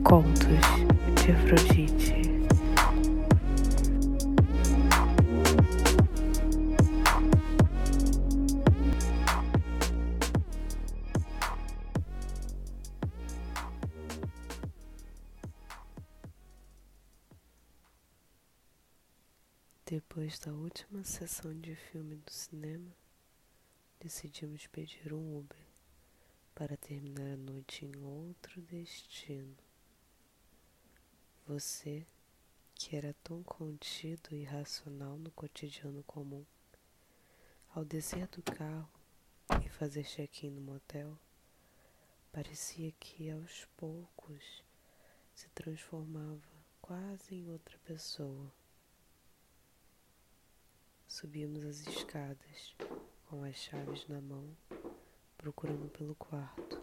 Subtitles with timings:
[0.00, 2.14] de Afrodite.
[19.84, 22.90] Depois da última sessão de filme do cinema,
[24.00, 25.56] decidimos pedir um Uber
[26.54, 29.69] para terminar a noite em outro destino.
[31.52, 32.06] Você,
[32.76, 36.46] que era tão contido e racional no cotidiano comum,
[37.74, 38.88] ao descer do carro
[39.66, 41.18] e fazer check-in no motel,
[42.30, 44.62] parecia que aos poucos
[45.34, 46.40] se transformava
[46.80, 48.52] quase em outra pessoa.
[51.08, 52.76] Subimos as escadas
[53.26, 54.56] com as chaves na mão,
[55.36, 56.80] procurando pelo quarto,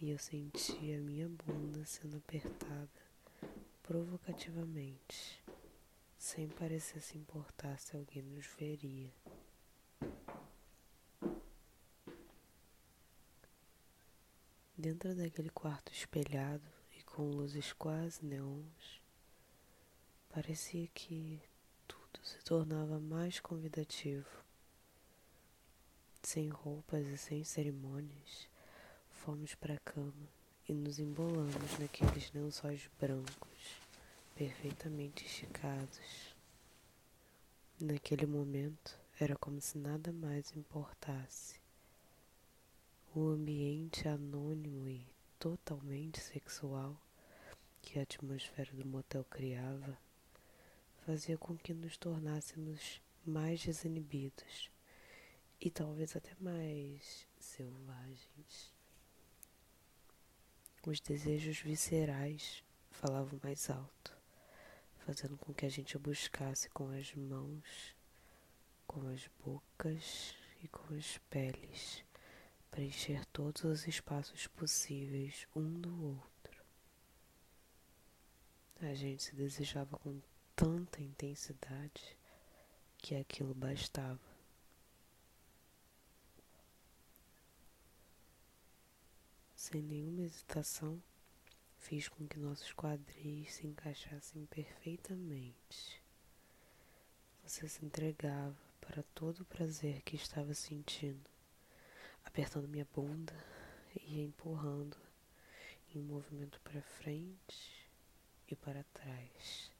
[0.00, 3.09] e eu senti a minha bunda sendo apertada
[3.90, 5.42] provocativamente,
[6.16, 9.12] sem parecer se importar se alguém nos veria.
[14.78, 19.02] Dentro daquele quarto espelhado e com luzes quase neons,
[20.28, 21.42] parecia que
[21.88, 24.44] tudo se tornava mais convidativo.
[26.22, 28.48] Sem roupas e sem cerimônias,
[29.10, 30.39] fomos para a cama
[30.70, 33.80] e nos embolamos naqueles lençóis brancos,
[34.36, 36.36] perfeitamente esticados.
[37.80, 41.58] Naquele momento, era como se nada mais importasse.
[43.12, 45.04] O ambiente anônimo e
[45.40, 46.96] totalmente sexual
[47.82, 49.98] que a atmosfera do motel criava
[51.04, 54.70] fazia com que nos tornássemos mais desinibidos
[55.60, 58.79] e talvez até mais selvagens.
[60.86, 64.16] Os desejos viscerais falavam mais alto,
[64.98, 67.94] fazendo com que a gente buscasse com as mãos,
[68.86, 72.02] com as bocas e com as peles
[72.70, 76.64] preencher todos os espaços possíveis um do outro.
[78.80, 80.20] A gente se desejava com
[80.56, 82.16] tanta intensidade
[82.96, 84.29] que aquilo bastava.
[89.70, 91.00] Sem nenhuma hesitação,
[91.78, 96.02] fiz com que nossos quadris se encaixassem perfeitamente.
[97.44, 101.30] Você se entregava para todo o prazer que estava sentindo,
[102.24, 103.32] apertando minha bunda
[103.94, 104.96] e empurrando
[105.94, 107.88] em movimento para frente
[108.48, 109.70] e para trás.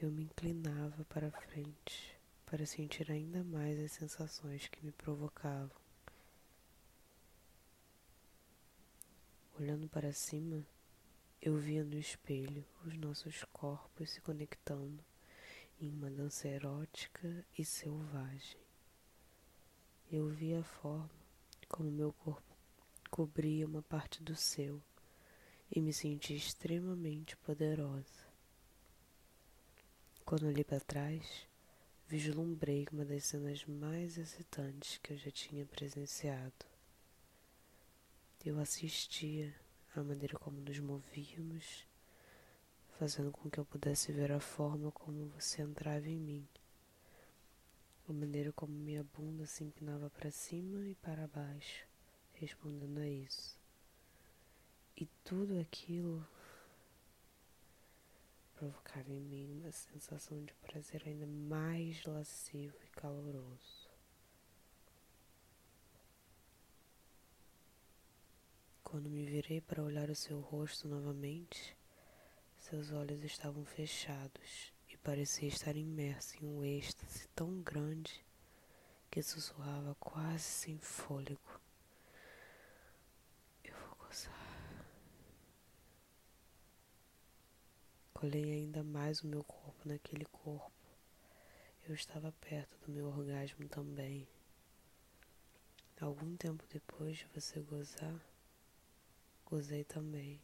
[0.00, 5.87] Eu me inclinava para frente para sentir ainda mais as sensações que me provocavam.
[9.60, 10.64] Olhando para cima,
[11.42, 15.04] eu via no espelho os nossos corpos se conectando
[15.80, 18.60] em uma dança erótica e selvagem.
[20.12, 21.10] Eu via a forma
[21.68, 22.56] como meu corpo
[23.10, 24.80] cobria uma parte do seu
[25.68, 28.28] e me senti extremamente poderosa.
[30.24, 31.48] Quando olhei para trás,
[32.06, 36.77] vislumbrei uma das cenas mais excitantes que eu já tinha presenciado.
[38.48, 39.54] Eu assistia
[39.94, 41.86] à maneira como nos movíamos,
[42.98, 46.48] fazendo com que eu pudesse ver a forma como você entrava em mim,
[48.08, 51.86] a maneira como minha bunda se empinava para cima e para baixo,
[52.32, 53.54] respondendo a isso.
[54.96, 56.26] E tudo aquilo
[58.54, 63.77] provocava em mim uma sensação de prazer ainda mais lascivo e caloroso.
[68.90, 71.76] Quando me virei para olhar o seu rosto novamente,
[72.58, 78.24] seus olhos estavam fechados e parecia estar imerso em um êxtase tão grande
[79.10, 81.60] que sussurrava quase sem fôlego.
[83.62, 84.86] Eu vou gozar.
[88.14, 90.72] Colhei ainda mais o meu corpo naquele corpo.
[91.86, 94.26] Eu estava perto do meu orgasmo também.
[96.00, 98.18] Algum tempo depois de você gozar,
[99.48, 100.40] gozei também,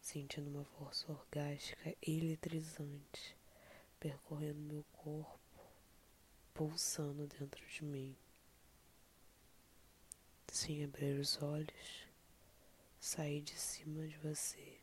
[0.00, 3.36] sentindo uma força orgástica eletrizante
[3.98, 5.60] percorrendo meu corpo,
[6.52, 8.16] pulsando dentro de mim.
[10.52, 12.08] Sem abrir os olhos,
[12.98, 14.76] saí de cima de você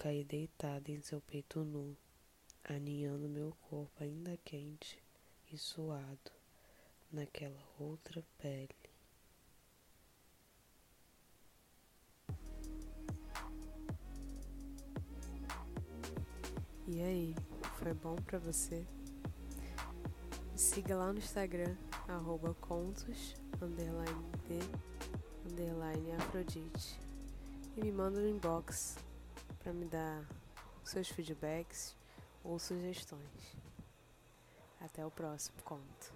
[0.00, 1.96] Caí deitada em seu peito nu,
[2.62, 5.02] aninhando meu corpo ainda quente
[5.52, 6.30] e suado
[7.10, 8.87] naquela outra pele.
[16.98, 17.34] E aí,
[17.78, 18.84] foi bom pra você?
[20.50, 21.76] Me siga lá no Instagram,
[22.08, 27.00] arroba contos, underline de, underline Afrodite.
[27.76, 28.98] E me manda no inbox
[29.60, 30.26] para me dar
[30.82, 31.94] seus feedbacks
[32.42, 33.56] ou sugestões.
[34.80, 36.12] Até o próximo conto.